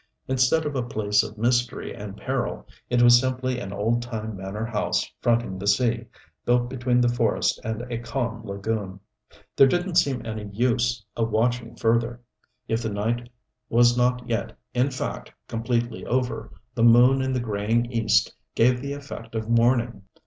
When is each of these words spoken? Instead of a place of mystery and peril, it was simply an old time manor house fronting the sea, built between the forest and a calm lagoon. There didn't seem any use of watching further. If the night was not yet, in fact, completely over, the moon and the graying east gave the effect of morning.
Instead 0.27 0.65
of 0.65 0.75
a 0.75 0.81
place 0.81 1.21
of 1.21 1.37
mystery 1.37 1.93
and 1.93 2.17
peril, 2.17 2.65
it 2.89 3.03
was 3.03 3.19
simply 3.19 3.59
an 3.59 3.71
old 3.71 4.01
time 4.01 4.35
manor 4.35 4.65
house 4.65 5.11
fronting 5.21 5.59
the 5.59 5.67
sea, 5.67 6.05
built 6.43 6.71
between 6.71 6.99
the 6.99 7.07
forest 7.07 7.61
and 7.63 7.83
a 7.83 7.99
calm 7.99 8.43
lagoon. 8.43 8.99
There 9.55 9.67
didn't 9.67 9.99
seem 9.99 10.25
any 10.25 10.45
use 10.51 11.05
of 11.15 11.29
watching 11.29 11.75
further. 11.75 12.19
If 12.67 12.81
the 12.81 12.89
night 12.89 13.29
was 13.69 13.95
not 13.95 14.27
yet, 14.27 14.57
in 14.73 14.89
fact, 14.89 15.31
completely 15.47 16.03
over, 16.07 16.51
the 16.73 16.83
moon 16.83 17.21
and 17.21 17.35
the 17.35 17.39
graying 17.39 17.85
east 17.91 18.33
gave 18.55 18.81
the 18.81 18.93
effect 18.93 19.35
of 19.35 19.49
morning. 19.49 20.01